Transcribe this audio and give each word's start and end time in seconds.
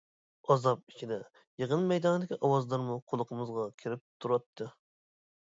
ئازاب 0.53 0.79
ئىچىدە، 0.93 1.17
يىغىن 1.63 1.85
مەيدانىدىكى 1.91 2.39
ئاۋازلارمۇ 2.49 2.97
قۇلىقىمىزغا 3.13 3.67
كىرىپ 3.85 4.05
تۇراتتى. 4.27 4.73